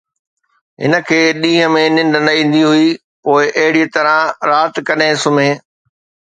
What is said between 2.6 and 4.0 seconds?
هئي، پوءِ اهڙيءَ